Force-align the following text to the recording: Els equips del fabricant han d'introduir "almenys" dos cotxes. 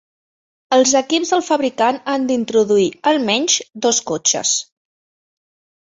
Els 0.77 0.93
equips 0.99 1.33
del 1.33 1.43
fabricant 1.49 2.01
han 2.13 2.25
d'introduir 2.31 2.89
"almenys" 3.13 3.61
dos 3.87 4.03
cotxes. 4.11 4.59